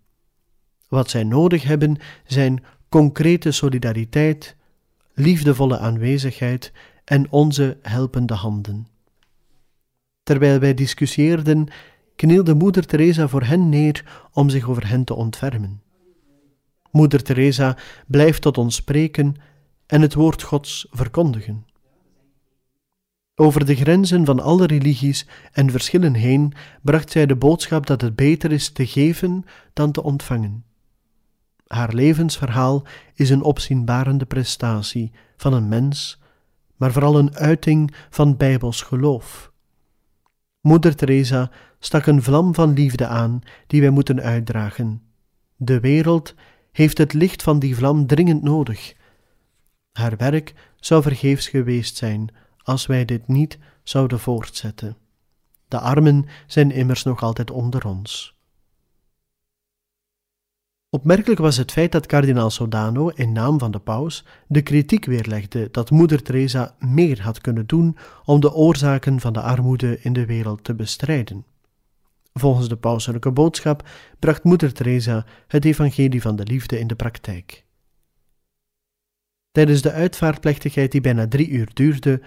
[0.89, 1.97] Wat zij nodig hebben
[2.27, 4.57] zijn concrete solidariteit,
[5.15, 6.73] liefdevolle aanwezigheid
[7.05, 8.87] en onze helpende handen.
[10.23, 11.69] Terwijl wij discussieerden,
[12.17, 15.83] knielde moeder Teresa voor hen neer om zich over hen te ontfermen.
[16.91, 19.35] Moeder Teresa blijft tot ons spreken
[19.87, 21.67] en het woord Gods verkondigen.
[23.35, 26.53] Over de grenzen van alle religies en verschillen heen
[26.83, 30.65] bracht zij de boodschap dat het beter is te geven dan te ontvangen.
[31.67, 36.21] Haar levensverhaal is een opzienbarende prestatie van een mens,
[36.77, 39.53] maar vooral een uiting van bijbels geloof.
[40.61, 41.51] Moeder Teresa
[41.87, 45.03] stak een vlam van liefde aan die wij moeten uitdragen.
[45.57, 46.35] De wereld
[46.73, 48.95] heeft het licht van die vlam dringend nodig.
[49.93, 52.29] Haar werk zou vergeefs geweest zijn
[52.63, 54.97] als wij dit niet zouden voortzetten.
[55.69, 58.35] De armen zijn immers nog altijd onder ons.
[60.91, 65.69] Opmerkelijk was het feit dat kardinaal Sodano in naam van de paus de kritiek weerlegde
[65.71, 70.27] dat moeder Teresa meer had kunnen doen om de oorzaken van de armoede in de
[70.27, 71.45] wereld te bestrijden.
[72.39, 77.65] Volgens de pauselijke boodschap bracht moeder Teresa het evangelie van de liefde in de praktijk.
[79.51, 82.23] Tijdens de uitvaartplechtigheid die bijna drie uur duurde,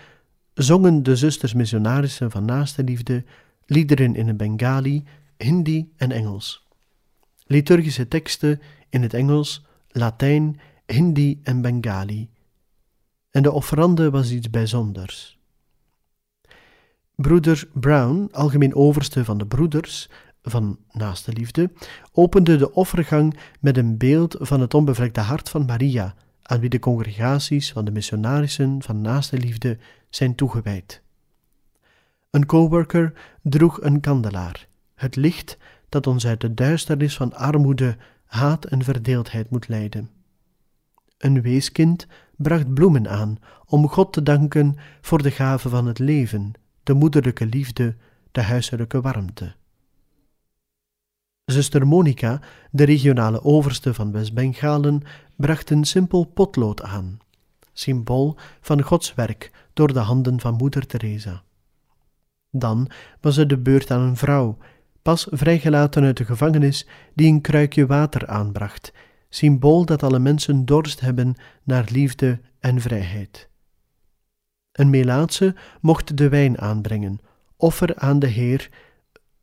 [0.54, 3.24] zongen de zusters missionarissen van naaste liefde
[3.66, 5.04] liederen in het Bengali,
[5.38, 6.68] Hindi en Engels.
[7.46, 12.30] Liturgische teksten in het Engels, Latijn, Hindi en Bengali.
[13.30, 15.39] En de offerande was iets bijzonders.
[17.22, 20.10] Broeder Brown, algemeen overste van de broeders
[20.42, 21.72] van naaste liefde,
[22.12, 26.80] opende de offergang met een beeld van het onbevlekte hart van Maria, aan wie de
[26.80, 29.78] congregaties van de missionarissen van naaste liefde
[30.10, 31.02] zijn toegewijd.
[32.30, 35.58] Een coworker droeg een kandelaar, het licht
[35.90, 40.10] dat ons uit de duisternis van armoede, haat en verdeeldheid moet leiden.
[41.18, 46.54] Een weeskind bracht bloemen aan om God te danken voor de gave van het leven,
[46.90, 47.96] de moederlijke liefde,
[48.32, 49.56] de huiselijke warmte.
[51.46, 55.02] Zuster Monica, de regionale overste van West-Bengalen,
[55.36, 57.18] bracht een simpel potlood aan,
[57.74, 61.44] symbool van Gods werk door de handen van Moeder Teresa.
[62.52, 62.90] Dan
[63.22, 64.58] was het de beurt aan een vrouw,
[65.02, 68.94] pas vrijgelaten uit de gevangenis, die een kruikje water aanbracht,
[69.30, 73.49] symbool dat alle mensen dorst hebben naar liefde en vrijheid.
[74.80, 77.20] Een Melaatse mocht de wijn aanbrengen,
[77.58, 78.70] offer aan de Heer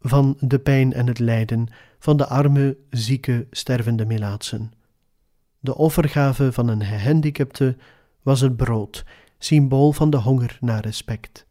[0.01, 1.69] van de pijn en het lijden
[1.99, 4.73] van de arme, zieke, stervende Melaatsen.
[5.61, 7.77] De offergave van een gehandicapte
[8.23, 9.05] was het brood,
[9.39, 11.47] symbool van de honger naar respect.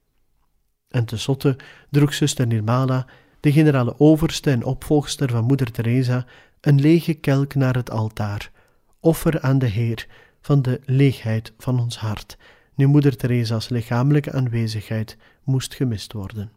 [0.89, 1.55] En tenslotte
[1.89, 3.07] droeg zuster Nirmala,
[3.39, 6.25] de generale overste en opvolgster van moeder Teresa,
[6.61, 8.51] een lege kelk naar het altaar,
[8.99, 10.07] offer aan de Heer
[10.41, 12.37] van de leegheid van ons hart,
[12.75, 16.51] nu moeder Teresa's lichamelijke aanwezigheid moest gemist worden.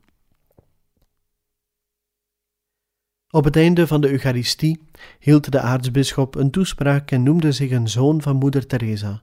[3.31, 4.81] Op het einde van de Eucharistie
[5.19, 9.23] hield de aartsbisschop een toespraak en noemde zich een zoon van moeder Teresa.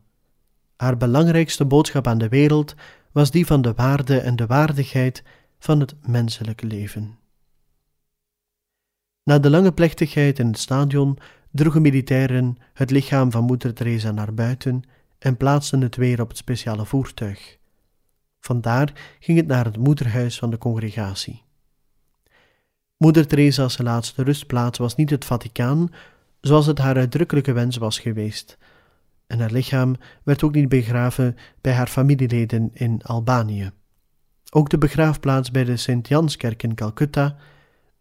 [0.75, 2.75] Haar belangrijkste boodschap aan de wereld
[3.11, 5.23] was die van de waarde en de waardigheid
[5.59, 7.17] van het menselijke leven.
[9.23, 11.17] Na de lange plechtigheid in het stadion
[11.51, 14.83] droegen militairen het lichaam van moeder Teresa naar buiten
[15.19, 17.57] en plaatsten het weer op het speciale voertuig.
[18.39, 21.43] Vandaar ging het naar het moederhuis van de congregatie.
[22.97, 25.89] Moeder Teresa's laatste rustplaats was niet het Vaticaan,
[26.41, 28.57] zoals het haar uitdrukkelijke wens was geweest.
[29.27, 33.71] En haar lichaam werd ook niet begraven bij haar familieleden in Albanië.
[34.51, 37.35] Ook de begraafplaats bij de Sint-Janskerk in Calcutta,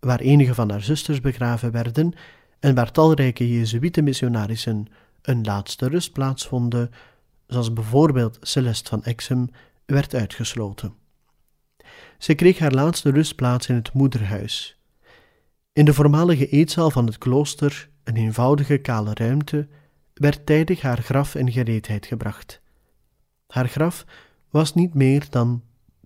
[0.01, 2.13] waar enige van haar zusters begraven werden
[2.61, 4.87] en waar talrijke Jezuïte-missionarissen
[5.27, 6.91] een laatste rustplaats vonden,
[7.47, 9.49] zoals bijvoorbeeld Celeste van Exum,
[9.87, 10.95] werd uitgesloten.
[12.19, 14.79] Ze kreeg haar laatste rustplaats in het moederhuis.
[15.73, 19.69] In de voormalige eetzaal van het klooster, een eenvoudige kale ruimte,
[20.15, 22.61] werd tijdig haar graf in gereedheid gebracht.
[23.47, 24.05] Haar graf
[24.51, 25.63] was niet meer dan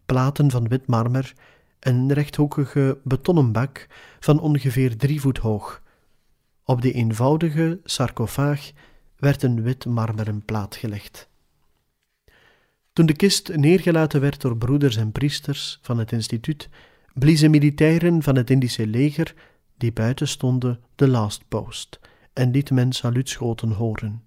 [0.06, 1.34] platen van wit marmer
[1.78, 3.86] en een rechthoekige betonnen bak
[4.20, 5.82] van ongeveer drie voet hoog.
[6.64, 8.70] Op die eenvoudige sarcofaag
[9.18, 11.28] werd een wit marmeren plaat gelegd.
[12.92, 16.68] Toen de kist neergelaten werd door broeders en priesters van het instituut,
[17.14, 19.34] bliezen militairen van het Indische leger,
[19.76, 22.00] die buiten stonden, de last post
[22.32, 24.24] en liet men saluutschoten horen.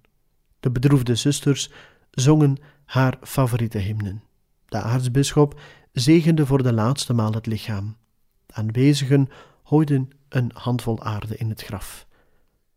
[0.60, 1.70] De bedroefde zusters
[2.10, 4.22] zongen haar favoriete hymnen.
[4.68, 5.60] De aartsbisschop
[5.92, 7.96] zegende voor de laatste maal het lichaam.
[8.46, 9.28] Aanwezigen
[9.62, 12.06] hooiden een handvol aarde in het graf.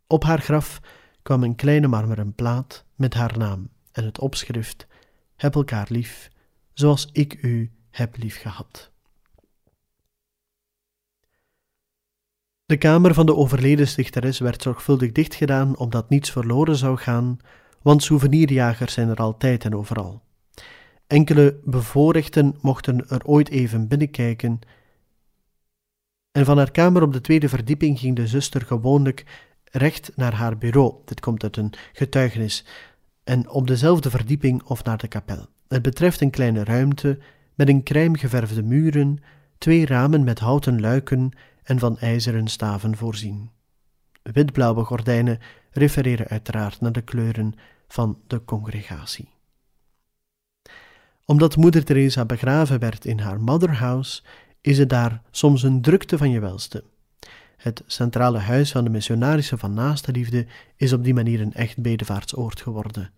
[0.06, 0.80] Op haar graf
[1.26, 4.86] kwam een kleine marmeren plaat met haar naam en het opschrift:
[5.36, 6.30] Heb elkaar lief,
[6.72, 8.90] zoals ik u heb lief gehad.
[12.64, 17.36] De kamer van de overleden stichteres werd zorgvuldig dichtgedaan omdat niets verloren zou gaan,
[17.82, 20.22] want souvenirjagers zijn er altijd en overal.
[21.06, 24.58] Enkele bevoorrechten mochten er ooit even binnenkijken.
[26.32, 29.24] En van haar kamer op de tweede verdieping ging de zuster gewoonlijk
[29.76, 30.94] recht naar haar bureau.
[31.04, 32.64] Dit komt uit een getuigenis.
[33.24, 35.46] En op dezelfde verdieping of naar de kapel.
[35.68, 37.18] Het betreft een kleine ruimte
[37.54, 39.18] met een krijmgeverfde muren,
[39.58, 41.30] twee ramen met houten luiken
[41.62, 43.50] en van ijzeren staven voorzien.
[44.22, 45.38] Witblauwe gordijnen
[45.70, 47.54] refereren uiteraard naar de kleuren
[47.88, 49.28] van de congregatie.
[51.24, 54.22] Omdat moeder Teresa begraven werd in haar motherhouse,
[54.60, 56.84] is het daar soms een drukte van je welste.
[57.56, 60.46] Het centrale huis van de missionarissen van Naaste Liefde
[60.76, 63.10] is op die manier een echt bedevaartsoord geworden.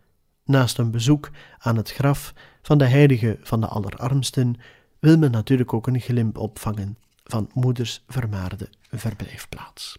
[0.44, 2.32] Naast een bezoek aan het graf
[2.62, 4.56] van de heilige van de allerarmsten
[4.98, 9.98] wil men natuurlijk ook een glimp opvangen van moeders vermaarde verblijfplaats.